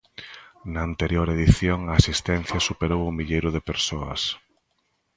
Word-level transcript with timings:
Na 0.73 0.81
anterior 0.89 1.27
edición 1.35 1.79
a 1.85 1.93
asistencia 2.01 2.65
superou 2.67 3.01
o 3.05 3.15
milleiro 3.17 3.49
de 3.55 3.65
persoas. 3.69 4.21